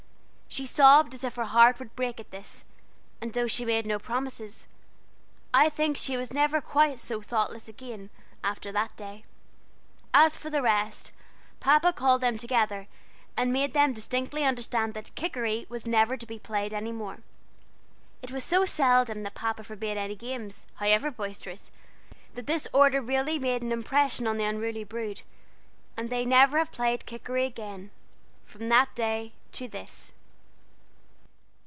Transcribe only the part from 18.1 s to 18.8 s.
It was so